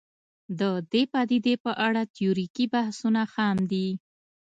د 0.59 0.61
دې 0.91 1.03
پدیدې 1.13 1.55
په 1.63 1.71
اړه 1.87 2.01
تیوریکي 2.15 2.65
بحثونه 2.73 3.21
خام 3.33 3.57
دي 3.71 3.87